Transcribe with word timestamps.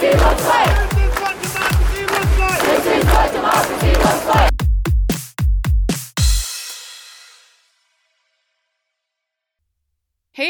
Hey 0.00 0.08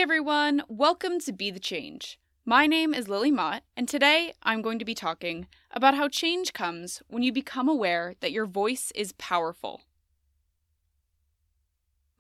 everyone, 0.01 0.63
welcome 0.69 1.19
to 1.19 1.33
Be 1.33 1.51
the 1.51 1.59
Change. 1.59 2.21
My 2.45 2.69
name 2.69 2.95
is 2.95 3.09
Lily 3.09 3.33
Mott, 3.33 3.65
and 3.77 3.89
today 3.89 4.35
I'm 4.45 4.63
going 4.63 4.79
to 4.79 4.85
be 4.85 4.95
talking 4.95 5.49
about 5.73 5.95
how 5.95 6.07
change 6.09 6.53
comes 6.53 7.03
when 7.09 7.25
you 7.25 7.33
become 7.33 7.69
aware 7.69 8.15
that 8.21 8.31
your 8.31 8.47
voice 8.47 8.93
is 8.95 9.15
powerful. 9.15 9.81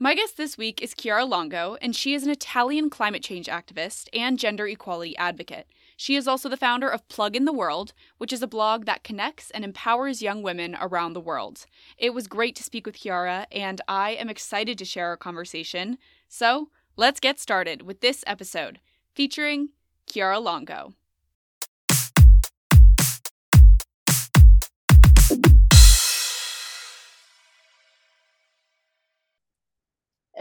My 0.00 0.16
guest 0.16 0.36
this 0.36 0.58
week 0.58 0.82
is 0.82 0.94
Chiara 0.94 1.24
Longo, 1.24 1.76
and 1.80 1.94
she 1.94 2.12
is 2.12 2.24
an 2.24 2.30
Italian 2.30 2.90
climate 2.90 3.22
change 3.22 3.46
activist 3.46 4.08
and 4.12 4.36
gender 4.36 4.66
equality 4.66 5.16
advocate. 5.16 5.68
She 6.00 6.16
is 6.16 6.26
also 6.26 6.48
the 6.48 6.56
founder 6.56 6.88
of 6.88 7.06
Plug 7.08 7.36
in 7.36 7.44
the 7.44 7.52
World, 7.52 7.92
which 8.16 8.32
is 8.32 8.42
a 8.42 8.46
blog 8.46 8.86
that 8.86 9.04
connects 9.04 9.50
and 9.50 9.62
empowers 9.62 10.22
young 10.22 10.42
women 10.42 10.74
around 10.80 11.12
the 11.12 11.20
world. 11.20 11.66
It 11.98 12.14
was 12.14 12.26
great 12.26 12.56
to 12.56 12.62
speak 12.62 12.86
with 12.86 12.96
Chiara, 12.96 13.46
and 13.52 13.82
I 13.86 14.12
am 14.12 14.30
excited 14.30 14.78
to 14.78 14.86
share 14.86 15.08
our 15.08 15.18
conversation. 15.18 15.98
So, 16.26 16.70
let's 16.96 17.20
get 17.20 17.38
started 17.38 17.82
with 17.82 18.00
this 18.00 18.24
episode 18.26 18.80
featuring 19.14 19.72
Chiara 20.06 20.40
Longo. 20.40 20.94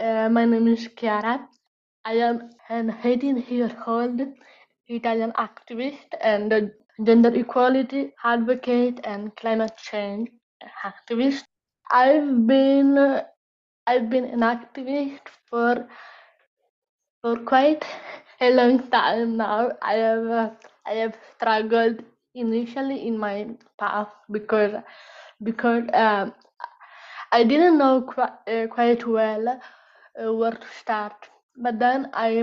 Uh, 0.00 0.30
my 0.30 0.46
name 0.46 0.68
is 0.68 0.88
Chiara. 0.96 1.46
I 2.06 2.14
am 2.14 2.48
an 2.70 2.96
18 3.04 3.44
year 3.50 3.76
old 3.86 4.22
Italian 4.90 5.32
activist 5.32 6.14
and 6.20 6.72
gender 7.04 7.32
equality 7.34 8.12
advocate 8.24 9.00
and 9.04 9.34
climate 9.36 9.76
change 9.76 10.28
activist. 10.84 11.44
I've 11.90 12.46
been 12.46 13.22
I've 13.86 14.10
been 14.10 14.24
an 14.24 14.40
activist 14.40 15.20
for 15.48 15.88
for 17.22 17.36
quite 17.38 17.84
a 18.40 18.50
long 18.50 18.88
time 18.90 19.36
now. 19.36 19.72
I 19.82 19.94
have 19.94 20.56
I 20.86 20.92
have 21.02 21.16
struggled 21.36 22.02
initially 22.34 23.06
in 23.06 23.18
my 23.18 23.48
path 23.78 24.12
because 24.30 24.74
because 25.42 25.84
um, 25.94 26.32
I 27.32 27.44
didn't 27.44 27.78
know 27.78 28.02
quite, 28.02 28.32
uh, 28.48 28.66
quite 28.66 29.06
well 29.06 29.48
uh, 29.48 30.32
where 30.34 30.52
to 30.52 30.66
start. 30.80 31.14
But 31.56 31.78
then 31.78 32.10
I 32.14 32.42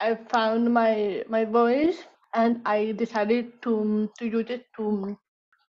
I 0.00 0.14
found 0.16 0.72
my 0.74 1.24
my 1.28 1.44
voice 1.44 2.04
and 2.34 2.60
I 2.66 2.92
decided 2.92 3.62
to 3.62 4.10
to 4.18 4.26
use 4.26 4.50
it 4.50 4.66
to 4.76 5.16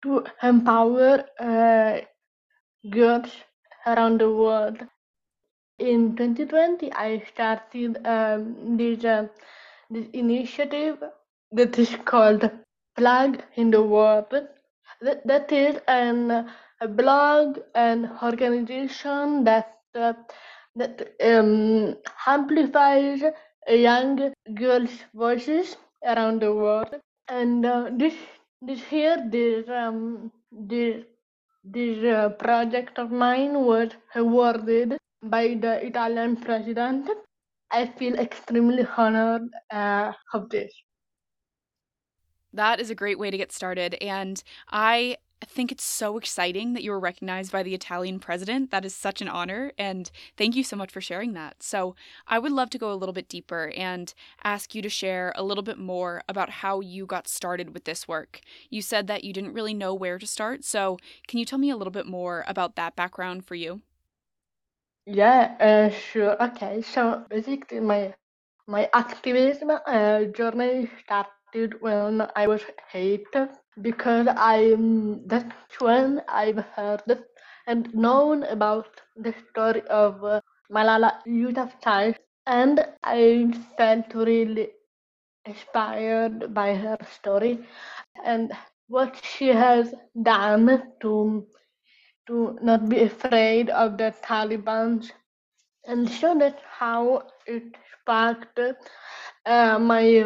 to 0.03 0.25
empower 0.43 1.25
uh, 1.39 2.01
girls 2.91 3.37
around 3.87 4.21
the 4.21 4.31
world. 4.31 4.87
In 5.79 6.17
2020, 6.17 6.93
I 6.93 7.19
started 7.33 8.07
um, 8.07 8.77
this 8.77 9.05
uh, 9.05 9.27
this 9.91 10.07
initiative 10.13 11.03
that 11.53 11.79
is 11.79 11.97
called 12.05 12.51
Plug 12.97 13.43
in 13.57 13.71
the 13.71 13.83
World. 13.83 14.33
That, 15.01 15.27
that 15.27 15.53
is 15.53 15.79
an 15.89 16.49
a 16.81 16.89
blog 16.89 17.59
and 17.75 18.11
organization 18.23 19.45
that 19.45 19.79
uh, 19.95 20.15
that 20.77 21.15
um, 21.23 21.97
amplifies 22.27 23.23
young 23.69 24.33
girls' 24.55 25.05
voices 25.15 25.77
around 26.05 26.43
the 26.43 26.53
world. 26.53 26.95
And 27.29 27.65
uh, 27.65 27.91
this 27.93 28.15
this 28.63 28.81
year, 28.93 29.17
this 29.31 29.69
um, 29.69 30.33
this 30.51 31.05
this 31.65 32.05
uh, 32.05 32.31
project 32.31 32.99
of 32.99 33.11
mine 33.11 33.65
was 33.65 33.91
awarded 34.15 34.99
by 35.23 35.55
the 35.61 35.85
Italian 35.85 36.37
president. 36.37 37.09
I 37.71 37.87
feel 37.87 38.19
extremely 38.19 38.87
honored 38.97 39.49
uh, 39.71 40.13
of 40.35 40.51
this. 40.51 40.73
That 42.53 42.81
is 42.81 42.91
a 42.91 42.95
great 42.95 43.19
way 43.19 43.31
to 43.31 43.37
get 43.37 43.53
started. 43.53 43.95
And 44.01 44.43
I 44.69 45.19
think 45.47 45.73
it's 45.73 45.85
so 45.85 46.19
exciting 46.19 46.75
that 46.75 46.83
you 46.83 46.91
were 46.91 47.01
recognized 47.01 47.51
by 47.53 47.63
the 47.63 47.75
Italian 47.75 48.19
president. 48.21 48.71
That 48.71 48.85
is 48.85 48.95
such 48.95 49.21
an 49.23 49.29
honor. 49.29 49.73
And 49.79 50.11
thank 50.37 50.55
you 50.55 50.63
so 50.65 50.77
much 50.77 50.91
for 50.93 51.01
sharing 51.01 51.33
that. 51.35 51.63
So, 51.63 51.95
I 52.27 52.39
would 52.39 52.53
love 52.53 52.71
to 52.71 52.79
go 52.79 52.93
a 52.93 52.95
little 52.95 53.13
bit 53.13 53.29
deeper 53.29 53.73
and 53.77 54.13
ask 54.45 54.75
you 54.75 54.83
to 54.83 54.89
share 54.89 55.33
a 55.37 55.43
little 55.43 55.63
bit 55.63 55.79
more 55.79 56.23
about 56.29 56.51
how 56.51 56.81
you 56.81 57.07
got 57.07 57.29
started 57.29 57.73
with 57.75 57.85
this 57.85 58.07
work. 58.09 58.41
You 58.71 58.83
said 58.83 59.07
that 59.09 59.25
you 59.25 59.33
didn't 59.33 59.55
really 59.55 59.75
know 59.75 59.95
where 59.95 60.19
to 60.19 60.27
start. 60.27 60.65
So, 60.65 60.99
can 61.27 61.39
you 61.39 61.45
tell 61.45 61.59
me 61.59 61.71
a 61.71 61.77
little 61.77 61.91
bit 61.93 62.07
more 62.07 62.45
about 62.47 62.77
that 62.77 62.97
background 62.97 63.45
for 63.47 63.55
you? 63.55 63.83
Yeah, 65.07 65.57
uh, 65.61 65.91
sure. 65.91 66.43
Okay, 66.43 66.81
so 66.83 67.25
basically, 67.29 67.81
my 67.81 68.15
my 68.67 68.89
activism 68.95 69.71
uh, 69.71 70.25
journey 70.27 70.91
started 71.05 71.81
when 71.83 72.27
I 72.37 72.47
was 72.47 72.63
eight 72.95 73.27
because 73.81 74.27
I'm 74.37 75.27
that's 75.27 75.81
when 75.81 76.23
I've 76.29 76.59
heard 76.77 77.25
and 77.67 77.93
known 77.95 78.43
about 78.45 79.01
the 79.17 79.33
story 79.51 79.83
of 79.89 80.25
uh, 80.25 80.41
Malala 80.71 81.21
Yousafzai, 81.27 82.15
and 82.47 82.85
I 83.03 83.53
felt 83.77 84.15
really 84.15 84.71
inspired 85.45 86.53
by 86.55 86.75
her 86.75 86.99
story 87.11 87.65
and 88.25 88.53
what 88.89 89.17
she 89.25 89.49
has 89.49 89.95
done 90.23 90.83
to 91.01 91.47
to 92.27 92.59
not 92.63 92.89
be 92.89 93.03
afraid 93.03 93.71
of 93.71 93.97
the 93.99 94.15
Taliban. 94.23 95.11
And 95.87 96.11
show 96.11 96.37
that 96.39 96.61
how 96.79 97.27
it 97.47 97.77
sparked 98.01 98.59
uh, 99.47 99.79
my 99.79 100.23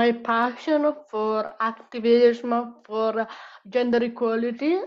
my 0.00 0.12
passion 0.12 0.92
for 1.10 1.54
activism 1.60 2.74
for 2.84 3.26
gender 3.68 4.02
equality. 4.04 4.78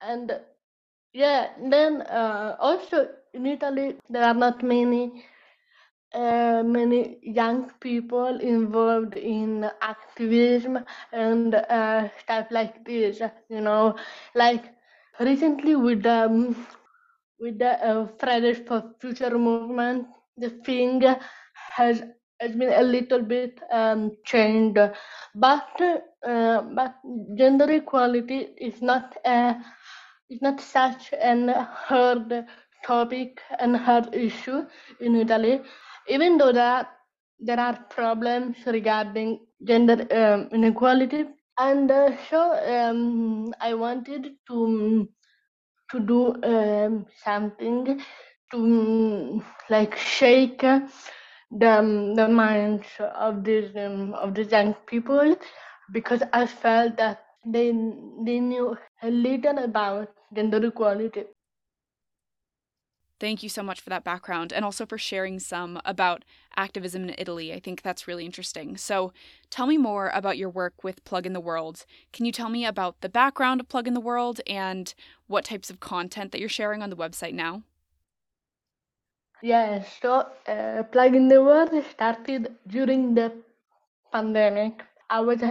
And 0.00 0.40
yeah 1.12 1.48
then 1.70 2.02
uh, 2.02 2.56
also 2.60 3.08
in 3.34 3.46
italy 3.46 3.96
there 4.10 4.24
are 4.24 4.34
not 4.34 4.62
many 4.62 5.24
uh, 6.14 6.62
many 6.64 7.18
young 7.22 7.70
people 7.80 8.38
involved 8.40 9.16
in 9.16 9.64
activism 9.80 10.78
and 11.12 11.54
uh, 11.54 12.08
stuff 12.18 12.46
like 12.50 12.84
this 12.84 13.20
you 13.48 13.60
know. 13.60 13.94
Like 14.34 14.64
recently 15.20 15.74
with 15.76 16.06
um, 16.06 16.56
with 17.40 17.58
the 17.58 18.08
fridays 18.18 18.58
for 18.66 18.82
future 19.00 19.38
movement 19.38 20.06
the 20.36 20.50
thing 20.66 21.02
has 21.76 22.02
has 22.44 22.56
been 22.56 22.72
a 22.72 22.82
little 22.82 23.22
bit 23.22 23.60
um, 23.72 24.16
changed, 24.24 24.78
but 25.34 25.80
uh, 26.26 26.62
but 26.78 26.94
gender 27.38 27.70
equality 27.72 28.40
is 28.58 28.82
not 28.82 29.16
a 29.26 29.56
is 30.30 30.42
not 30.42 30.60
such 30.60 31.12
an 31.20 31.48
hard 31.48 32.46
topic 32.84 33.40
and 33.60 33.76
hard 33.76 34.14
issue 34.14 34.66
in 35.00 35.16
Italy, 35.16 35.60
even 36.08 36.38
though 36.38 36.52
that 36.52 36.90
there 37.40 37.60
are 37.60 37.76
problems 37.90 38.56
regarding 38.66 39.46
gender 39.64 39.98
um, 40.22 40.48
inequality. 40.52 41.24
And 41.58 41.90
uh, 41.90 42.16
so 42.30 42.40
um, 42.76 43.54
I 43.60 43.74
wanted 43.74 44.28
to 44.48 45.08
to 45.90 46.00
do 46.00 46.34
um, 46.44 47.06
something 47.24 48.00
to 48.52 49.42
like 49.70 49.96
shake 49.96 50.64
the 51.50 51.78
um, 51.78 52.14
the 52.14 52.28
minds 52.28 52.86
of 52.98 53.44
these 53.44 53.74
um, 53.76 54.14
of 54.14 54.34
these 54.34 54.50
young 54.50 54.74
people 54.86 55.36
because 55.92 56.22
I 56.32 56.46
felt 56.46 56.96
that 56.96 57.24
they 57.44 57.72
they 58.24 58.40
knew 58.40 58.76
a 59.02 59.10
little 59.10 59.58
about 59.58 60.12
gender 60.34 60.64
equality. 60.64 61.24
Thank 63.20 63.42
you 63.42 63.48
so 63.48 63.62
much 63.62 63.80
for 63.80 63.90
that 63.90 64.04
background 64.04 64.52
and 64.52 64.64
also 64.64 64.84
for 64.84 64.98
sharing 64.98 65.38
some 65.38 65.80
about 65.84 66.24
activism 66.56 67.04
in 67.04 67.14
Italy. 67.16 67.52
I 67.52 67.60
think 67.60 67.80
that's 67.80 68.08
really 68.08 68.26
interesting. 68.26 68.76
So, 68.76 69.12
tell 69.50 69.66
me 69.66 69.78
more 69.78 70.10
about 70.12 70.36
your 70.36 70.50
work 70.50 70.82
with 70.82 71.04
Plug 71.04 71.24
in 71.24 71.32
the 71.32 71.40
World. 71.40 71.86
Can 72.12 72.26
you 72.26 72.32
tell 72.32 72.48
me 72.48 72.66
about 72.66 73.00
the 73.00 73.08
background 73.08 73.60
of 73.60 73.68
Plug 73.68 73.86
in 73.86 73.94
the 73.94 74.00
World 74.00 74.40
and 74.46 74.92
what 75.28 75.44
types 75.44 75.70
of 75.70 75.80
content 75.80 76.32
that 76.32 76.40
you're 76.40 76.48
sharing 76.48 76.82
on 76.82 76.90
the 76.90 76.96
website 76.96 77.34
now? 77.34 77.62
Yeah, 79.44 79.82
so 79.82 80.26
uh, 80.48 80.82
Plug 80.84 81.14
in 81.14 81.28
the 81.28 81.42
World 81.42 81.70
started 81.84 82.56
during 82.66 83.14
the 83.14 83.32
pandemic. 84.12 84.82
I 85.10 85.20
was 85.20 85.42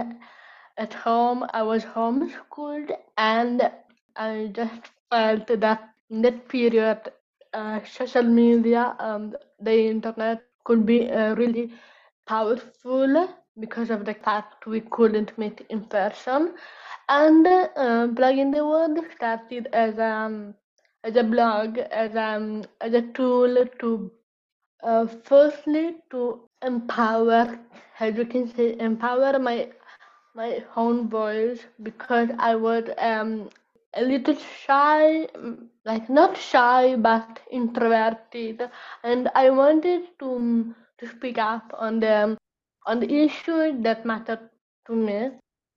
at 0.76 0.92
home, 0.94 1.46
I 1.54 1.62
was 1.62 1.84
homeschooled, 1.84 2.90
and 3.16 3.70
I 4.16 4.50
just 4.52 4.90
felt 5.10 5.46
that 5.48 5.88
in 6.10 6.22
that 6.22 6.48
period, 6.48 7.12
uh, 7.54 7.80
social 7.84 8.24
media 8.24 8.96
and 8.98 9.36
the 9.60 9.86
internet 9.88 10.42
could 10.64 10.84
be 10.84 11.10
uh, 11.10 11.34
really 11.36 11.72
powerful 12.26 13.28
because 13.60 13.90
of 13.90 14.04
the 14.04 14.14
fact 14.14 14.66
we 14.66 14.80
couldn't 14.80 15.38
meet 15.38 15.64
in 15.70 15.84
person. 15.86 16.54
And 17.08 17.46
uh, 17.46 18.08
Plug 18.16 18.38
in 18.38 18.50
the 18.50 18.66
World 18.66 18.98
started 19.16 19.68
as 19.72 19.98
a 19.98 20.04
um, 20.10 20.54
as 21.04 21.16
a 21.16 21.22
blog, 21.24 21.78
as 21.78 22.14
a 22.14 22.22
um, 22.36 22.64
as 22.80 22.94
a 22.94 23.02
tool 23.18 23.64
to 23.80 24.10
uh, 24.82 25.06
firstly 25.24 25.96
to 26.10 26.22
empower, 26.62 27.58
as 28.00 28.16
you 28.16 28.26
can 28.26 28.48
say, 28.54 28.76
empower 28.78 29.38
my 29.38 29.70
my 30.34 30.64
own 30.76 31.08
voice 31.08 31.64
because 31.82 32.30
I 32.38 32.54
was 32.56 32.84
um 32.98 33.50
a 33.94 34.02
little 34.02 34.34
shy, 34.36 35.28
like 35.84 36.08
not 36.10 36.36
shy 36.36 36.96
but 36.96 37.40
introverted, 37.50 38.68
and 39.04 39.30
I 39.34 39.50
wanted 39.50 40.08
to 40.20 40.74
to 40.98 41.08
speak 41.08 41.38
up 41.38 41.72
on 41.78 42.00
the 42.00 42.36
on 42.86 43.00
the 43.00 43.12
issues 43.24 43.82
that 43.82 44.04
mattered 44.06 44.50
to 44.86 44.94
me, 44.94 45.30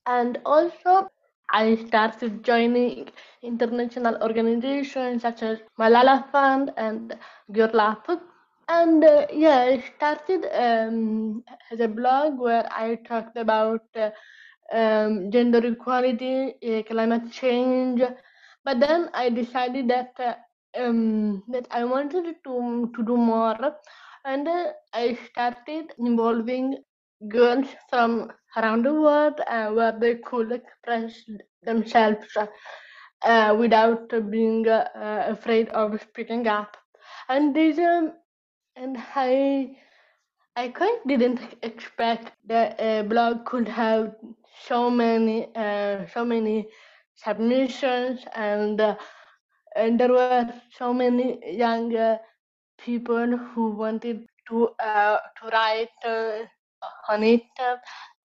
and 0.05 0.39
also 0.45 1.09
I 1.49 1.75
started 1.75 2.43
joining 2.43 3.09
international 3.41 4.17
organizations 4.21 5.21
such 5.23 5.41
as 5.43 5.59
Malala 5.79 6.29
Fund 6.31 6.71
and 6.77 7.17
Girl 7.51 7.79
Up. 7.79 8.07
And 8.69 9.03
uh, 9.03 9.27
yeah, 9.31 9.59
I 9.59 9.79
started 9.95 10.45
um, 10.53 11.43
as 11.71 11.79
a 11.79 11.87
blog 11.87 12.39
where 12.39 12.67
I 12.71 12.95
talked 12.95 13.37
about 13.37 13.83
uh, 13.95 14.09
um, 14.73 15.31
gender 15.31 15.65
equality, 15.65 16.55
uh, 16.65 16.83
climate 16.83 17.31
change. 17.31 18.01
But 18.63 18.79
then 18.79 19.09
I 19.13 19.29
decided 19.29 19.87
that 19.89 20.13
uh, 20.19 20.35
um, 20.79 21.43
that 21.49 21.67
I 21.71 21.83
wanted 21.85 22.35
to 22.43 22.91
to 22.95 23.03
do 23.03 23.17
more, 23.17 23.75
and 24.25 24.47
uh, 24.47 24.71
I 24.93 25.13
started 25.29 25.93
involving 25.97 26.77
girls 27.29 27.67
from 27.89 28.31
around 28.57 28.85
the 28.85 28.93
world 28.93 29.39
uh, 29.47 29.69
where 29.69 29.97
they 29.99 30.15
could 30.15 30.51
express 30.51 31.23
themselves 31.63 32.27
uh, 33.23 33.55
without 33.57 34.09
being 34.29 34.67
uh, 34.67 34.87
afraid 35.27 35.69
of 35.69 36.01
speaking 36.01 36.47
up. 36.47 36.77
And 37.29 37.55
this, 37.55 37.77
um, 37.79 38.13
and 38.75 38.97
I, 39.15 39.77
I 40.55 40.69
quite 40.69 40.99
didn't 41.07 41.39
expect 41.63 42.31
that 42.47 42.79
a 42.79 43.03
blog 43.03 43.45
could 43.45 43.67
have 43.67 44.15
so 44.63 44.89
many, 44.89 45.49
uh, 45.55 46.05
so 46.13 46.25
many 46.25 46.67
submissions, 47.15 48.25
and 48.35 48.79
uh, 48.79 48.95
and 49.75 49.99
there 49.99 50.11
were 50.11 50.51
so 50.71 50.93
many 50.93 51.39
young 51.57 52.17
people 52.77 53.37
who 53.37 53.71
wanted 53.71 54.25
to 54.47 54.69
uh, 54.79 55.17
to 55.39 55.47
write 55.49 55.89
on 57.09 57.23
it. 57.23 57.43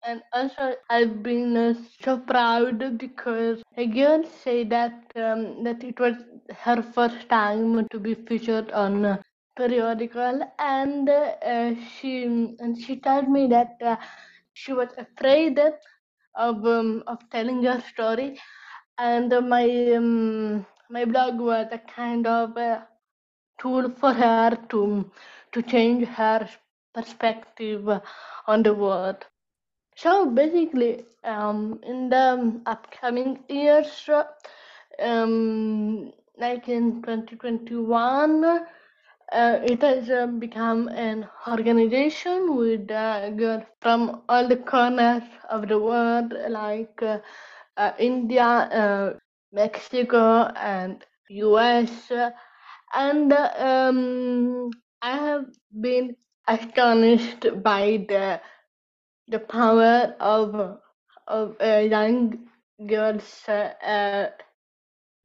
And 0.04 0.22
also, 0.34 0.76
I've 0.90 1.22
been 1.24 1.56
uh, 1.56 1.74
so 2.02 2.18
proud 2.20 2.98
because 2.98 3.62
a 3.78 3.86
girl 3.88 4.24
said 4.24 4.70
that 4.70 5.04
um, 5.16 5.64
that 5.64 5.84
it 5.84 6.00
was 6.00 6.16
her 6.66 6.82
first 6.82 7.30
time 7.30 7.88
to 7.92 8.00
be 8.00 8.14
featured 8.16 8.72
on 8.72 9.06
a 9.06 9.24
periodical, 9.58 10.42
and 10.60 11.10
uh, 11.10 11.74
she 11.98 12.24
and 12.24 12.78
she 12.80 12.98
told 13.00 13.30
me 13.30 13.48
that 13.48 13.76
uh, 13.84 13.96
she 14.54 14.74
was 14.74 14.90
afraid 14.98 15.60
of 16.36 16.66
um, 16.66 17.04
of 17.08 17.30
telling 17.30 17.64
her 17.64 17.80
story, 17.82 18.40
and 18.98 19.30
my 19.50 19.66
um, 19.90 20.66
my 20.90 21.06
blog 21.06 21.40
was 21.40 21.68
a 21.72 21.80
kind 21.80 22.26
of 22.28 22.56
a 22.58 22.88
tool 23.60 23.90
for 23.90 24.14
her 24.14 24.58
to 24.70 25.10
to 25.52 25.62
change 25.62 26.08
her 26.08 26.48
perspective 26.94 27.88
on 28.48 28.64
the 28.64 28.74
world. 28.74 29.26
So 29.96 30.30
basically, 30.30 31.06
um, 31.24 31.80
in 31.84 32.10
the 32.10 32.62
upcoming 32.66 33.44
years, 33.50 34.10
um, 35.00 36.12
like 36.38 36.68
in 36.70 37.02
2021, 37.02 38.44
uh, 39.32 39.60
it 39.64 39.82
has 39.82 40.10
uh, 40.10 40.28
become 40.28 40.88
an 40.90 41.28
organization 41.48 42.56
with 42.56 42.92
uh, 42.92 43.30
girls 43.32 43.64
from 43.82 44.22
all 44.30 44.48
the 44.48 44.58
corners 44.58 45.24
of 45.50 45.68
the 45.68 45.80
world, 45.80 46.34
like 46.50 47.02
uh, 47.02 47.20
uh, 47.78 47.92
India, 48.00 48.44
uh, 48.46 49.14
Mexico, 49.52 50.46
and 50.56 51.04
US. 51.30 52.12
And 52.94 53.32
um, 53.34 54.70
I 55.02 55.18
have 55.18 55.46
been 55.80 56.16
astonished 56.48 57.46
by 57.64 58.06
the 58.10 58.42
the 59.28 59.40
power 59.40 60.16
of 60.20 60.80
of 61.28 61.56
young 61.62 62.48
girls 62.88 63.48
uh, 63.50 64.28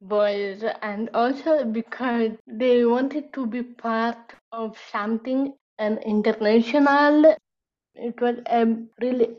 boys 0.01 0.63
and 0.81 1.09
also 1.13 1.63
because 1.65 2.31
they 2.47 2.85
wanted 2.85 3.33
to 3.33 3.45
be 3.45 3.61
part 3.63 4.33
of 4.51 4.77
something 4.77 5.53
an 5.79 5.97
international 5.99 7.35
it 7.95 8.19
was 8.21 8.37
a 8.47 8.65
really 9.01 9.37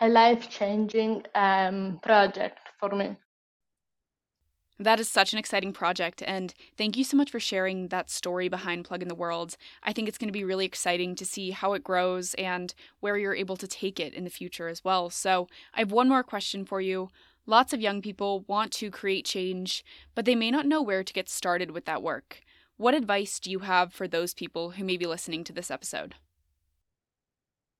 a 0.00 0.08
life 0.08 0.48
changing 0.50 1.22
um, 1.34 1.98
project 2.02 2.58
for 2.78 2.90
me 2.90 3.16
that 4.84 5.00
is 5.00 5.08
such 5.08 5.32
an 5.32 5.38
exciting 5.38 5.72
project, 5.72 6.22
and 6.26 6.54
thank 6.76 6.96
you 6.96 7.04
so 7.04 7.16
much 7.16 7.30
for 7.30 7.40
sharing 7.40 7.88
that 7.88 8.10
story 8.10 8.48
behind 8.48 8.84
Plug 8.84 9.02
in 9.02 9.08
the 9.08 9.14
World. 9.14 9.56
I 9.82 9.92
think 9.92 10.08
it's 10.08 10.18
going 10.18 10.28
to 10.28 10.32
be 10.32 10.44
really 10.44 10.64
exciting 10.64 11.14
to 11.16 11.24
see 11.24 11.50
how 11.50 11.72
it 11.74 11.84
grows 11.84 12.34
and 12.34 12.74
where 13.00 13.16
you're 13.16 13.34
able 13.34 13.56
to 13.56 13.66
take 13.66 14.00
it 14.00 14.14
in 14.14 14.24
the 14.24 14.30
future 14.30 14.68
as 14.68 14.84
well. 14.84 15.10
So, 15.10 15.48
I 15.74 15.80
have 15.80 15.92
one 15.92 16.08
more 16.08 16.22
question 16.22 16.64
for 16.64 16.80
you. 16.80 17.10
Lots 17.44 17.72
of 17.72 17.80
young 17.80 18.00
people 18.00 18.44
want 18.46 18.72
to 18.74 18.90
create 18.90 19.24
change, 19.24 19.84
but 20.14 20.24
they 20.24 20.34
may 20.34 20.50
not 20.50 20.66
know 20.66 20.80
where 20.80 21.02
to 21.02 21.12
get 21.12 21.28
started 21.28 21.72
with 21.72 21.84
that 21.86 22.02
work. 22.02 22.40
What 22.76 22.94
advice 22.94 23.38
do 23.40 23.50
you 23.50 23.60
have 23.60 23.92
for 23.92 24.08
those 24.08 24.32
people 24.34 24.70
who 24.72 24.84
may 24.84 24.96
be 24.96 25.06
listening 25.06 25.44
to 25.44 25.52
this 25.52 25.70
episode? 25.70 26.14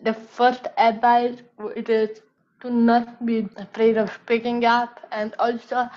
The 0.00 0.14
first 0.14 0.66
advice 0.76 1.38
is 1.76 2.20
to 2.60 2.70
not 2.70 3.24
be 3.24 3.48
afraid 3.56 3.96
of 3.96 4.12
speaking 4.12 4.64
up 4.64 5.00
and 5.12 5.34
also 5.38 5.88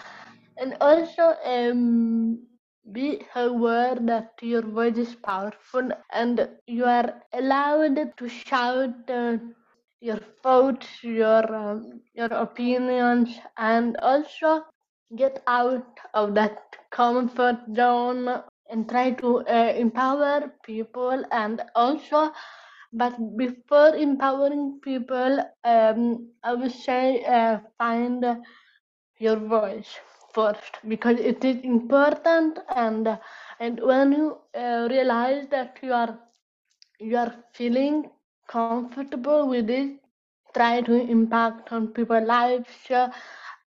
and 0.57 0.75
also 0.81 1.35
um, 1.45 2.39
be 2.91 3.21
aware 3.35 3.95
that 3.95 4.33
your 4.41 4.61
voice 4.61 4.97
is 4.97 5.15
powerful 5.15 5.89
and 6.11 6.47
you 6.67 6.85
are 6.85 7.21
allowed 7.33 8.13
to 8.17 8.27
shout 8.29 9.09
uh, 9.09 9.37
your 10.01 10.17
thoughts, 10.43 11.03
your 11.03 11.43
um, 11.55 12.01
your 12.13 12.31
opinions, 12.33 13.39
and 13.57 13.97
also 13.97 14.63
get 15.15 15.41
out 15.47 15.99
of 16.13 16.33
that 16.35 16.57
comfort 16.91 17.57
zone 17.75 18.27
and 18.69 18.89
try 18.89 19.11
to 19.11 19.39
uh, 19.47 19.73
empower 19.85 20.51
people 20.63 21.23
and 21.31 21.61
also 21.75 22.31
but 22.93 23.13
before 23.37 23.95
empowering 23.95 24.79
people 24.81 25.39
um, 25.63 26.29
i 26.43 26.53
would 26.53 26.71
say 26.71 27.23
uh, 27.25 27.59
find 27.77 28.25
your 29.19 29.37
voice 29.37 29.99
first 30.35 30.79
because 30.93 31.19
it 31.31 31.43
is 31.45 31.57
important 31.63 32.59
and 32.75 33.17
and 33.59 33.79
when 33.91 34.11
you 34.13 34.37
uh, 34.55 34.87
realize 34.91 35.47
that 35.49 35.77
you 35.83 35.93
are 35.93 36.19
you 36.99 37.17
are 37.17 37.33
feeling 37.53 38.09
comfortable 38.47 39.41
with 39.47 39.63
it 39.69 39.91
try 40.53 40.81
to 40.81 40.93
impact 41.15 41.71
on 41.71 41.87
people's 41.87 42.27
lives 42.27 42.91
uh, 42.91 43.09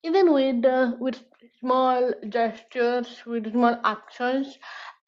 even 0.03 0.33
with 0.33 0.65
uh, 0.65 0.93
with 1.01 1.21
small 1.61 2.13
gestures 2.29 3.23
with 3.27 3.51
small 3.53 3.79
actions. 3.85 4.59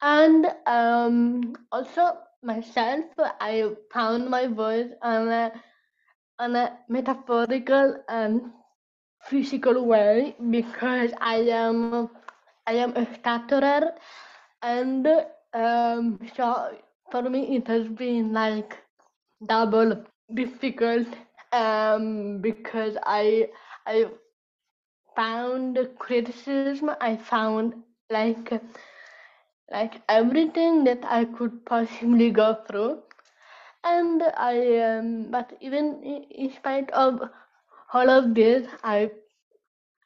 And 0.01 0.45
um, 0.67 1.55
also 1.71 2.17
myself 2.43 3.05
i 3.41 3.71
found 3.93 4.29
my 4.29 4.45
voice 4.47 4.91
on 5.01 5.27
a 5.29 5.51
on 6.39 6.55
a 6.55 6.77
metaphorical 6.89 7.95
and 8.09 8.41
physical 9.29 9.85
way 9.85 10.35
because 10.51 11.11
I 11.21 11.37
am 11.63 12.09
I 12.67 12.73
am 12.73 12.95
a 12.95 13.05
stutterer 13.15 13.93
and 14.61 15.07
um, 15.53 16.19
so 16.35 16.77
for 17.11 17.23
me 17.29 17.55
it 17.57 17.67
has 17.67 17.87
been 17.87 18.33
like 18.33 18.77
double 19.45 20.03
difficult 20.33 21.07
um, 21.53 22.39
because 22.41 22.97
I 23.03 23.49
I 23.85 24.05
found 25.15 25.77
criticism 25.99 26.91
I 27.01 27.15
found 27.17 27.83
like 28.09 28.51
like 29.71 30.01
everything 30.09 30.83
that 30.85 31.03
I 31.05 31.25
could 31.25 31.65
possibly 31.65 32.29
go 32.31 32.55
through. 32.67 33.03
And 33.83 34.21
I 34.37 34.77
um, 34.79 35.31
but 35.31 35.53
even 35.61 36.03
in 36.03 36.51
spite 36.51 36.91
of 36.91 37.29
all 37.93 38.09
of 38.09 38.33
this, 38.35 38.67
I 38.83 39.11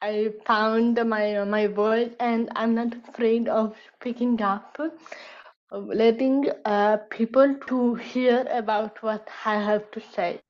I 0.00 0.32
found 0.46 0.96
my 1.08 1.44
my 1.44 1.66
voice, 1.66 2.12
and 2.20 2.48
I'm 2.54 2.74
not 2.74 2.94
afraid 3.08 3.48
of 3.48 3.74
speaking 3.94 4.40
up, 4.42 4.78
letting 5.72 6.48
uh, 6.64 6.98
people 7.10 7.56
to 7.68 7.94
hear 7.94 8.46
about 8.50 9.02
what 9.02 9.28
I 9.44 9.60
have 9.60 9.90
to 9.92 10.00
say. 10.14 10.40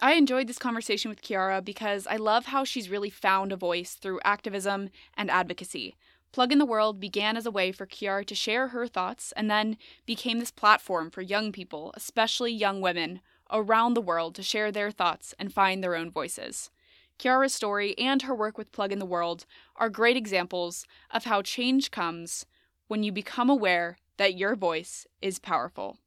I 0.00 0.12
enjoyed 0.12 0.46
this 0.46 0.58
conversation 0.58 1.08
with 1.08 1.22
Chiara 1.22 1.60
because 1.60 2.06
I 2.06 2.16
love 2.16 2.46
how 2.46 2.62
she's 2.62 2.88
really 2.88 3.10
found 3.10 3.50
a 3.50 3.56
voice 3.56 3.94
through 3.94 4.20
activism 4.24 4.90
and 5.16 5.28
advocacy, 5.28 5.96
Plug 6.32 6.52
in 6.52 6.58
the 6.58 6.66
World 6.66 7.00
began 7.00 7.36
as 7.36 7.46
a 7.46 7.50
way 7.50 7.72
for 7.72 7.86
Chiara 7.86 8.24
to 8.24 8.34
share 8.34 8.68
her 8.68 8.86
thoughts 8.86 9.32
and 9.32 9.50
then 9.50 9.78
became 10.04 10.38
this 10.38 10.50
platform 10.50 11.10
for 11.10 11.22
young 11.22 11.52
people, 11.52 11.92
especially 11.96 12.52
young 12.52 12.80
women, 12.80 13.20
around 13.50 13.94
the 13.94 14.02
world 14.02 14.34
to 14.34 14.42
share 14.42 14.70
their 14.70 14.90
thoughts 14.90 15.34
and 15.38 15.52
find 15.52 15.82
their 15.82 15.96
own 15.96 16.10
voices. 16.10 16.70
Chiara's 17.18 17.54
story 17.54 17.98
and 17.98 18.22
her 18.22 18.34
work 18.34 18.58
with 18.58 18.72
Plug 18.72 18.92
in 18.92 18.98
the 18.98 19.06
World 19.06 19.46
are 19.76 19.88
great 19.88 20.16
examples 20.16 20.84
of 21.10 21.24
how 21.24 21.42
change 21.42 21.90
comes 21.90 22.46
when 22.86 23.02
you 23.02 23.10
become 23.10 23.50
aware 23.50 23.96
that 24.18 24.36
your 24.36 24.54
voice 24.54 25.06
is 25.20 25.38
powerful. 25.38 25.98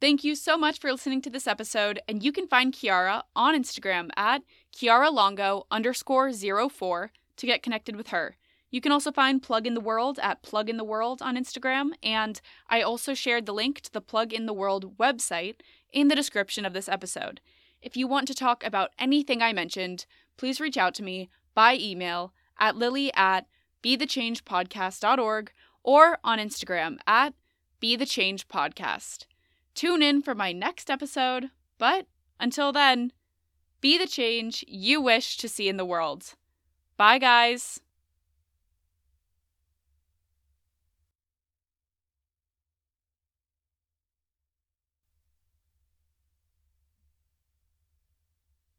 Thank 0.00 0.22
you 0.22 0.36
so 0.36 0.56
much 0.56 0.78
for 0.78 0.92
listening 0.92 1.22
to 1.22 1.30
this 1.30 1.48
episode, 1.48 2.00
and 2.06 2.22
you 2.22 2.30
can 2.30 2.46
find 2.46 2.72
Chiara 2.72 3.24
on 3.34 3.60
Instagram 3.60 4.10
at 4.16 4.42
Chiara 4.70 5.10
Longo 5.10 5.66
underscore 5.72 6.32
zero 6.32 6.68
four 6.68 7.10
to 7.36 7.46
get 7.46 7.64
connected 7.64 7.96
with 7.96 8.08
her. 8.08 8.36
You 8.70 8.80
can 8.80 8.92
also 8.92 9.10
find 9.10 9.42
Plug 9.42 9.66
in 9.66 9.74
the 9.74 9.80
World 9.80 10.20
at 10.22 10.42
Plug 10.42 10.70
in 10.70 10.76
the 10.76 10.84
World 10.84 11.20
on 11.20 11.36
Instagram, 11.36 11.90
and 12.00 12.40
I 12.68 12.80
also 12.80 13.12
shared 13.12 13.44
the 13.44 13.52
link 13.52 13.80
to 13.80 13.92
the 13.92 14.00
Plug 14.00 14.32
in 14.32 14.46
the 14.46 14.52
World 14.52 14.96
website 14.98 15.56
in 15.92 16.06
the 16.06 16.14
description 16.14 16.64
of 16.64 16.74
this 16.74 16.88
episode. 16.88 17.40
If 17.82 17.96
you 17.96 18.06
want 18.06 18.28
to 18.28 18.34
talk 18.34 18.64
about 18.64 18.90
anything 19.00 19.42
I 19.42 19.52
mentioned, 19.52 20.06
please 20.36 20.60
reach 20.60 20.76
out 20.76 20.94
to 20.94 21.02
me 21.02 21.28
by 21.54 21.74
email 21.74 22.32
at 22.60 22.76
lily 22.76 23.12
at 23.14 23.46
bethechangepodcast.org 23.82 25.50
or 25.82 26.18
on 26.22 26.38
Instagram 26.38 26.98
at 27.04 27.34
bethechangepodcast. 27.82 29.24
Tune 29.78 30.02
in 30.02 30.22
for 30.22 30.34
my 30.34 30.50
next 30.50 30.90
episode, 30.90 31.50
but 31.78 32.08
until 32.40 32.72
then, 32.72 33.12
be 33.80 33.96
the 33.96 34.08
change 34.08 34.64
you 34.66 35.00
wish 35.00 35.36
to 35.36 35.48
see 35.48 35.68
in 35.68 35.76
the 35.76 35.84
world. 35.84 36.34
Bye, 36.96 37.20
guys. 37.20 37.80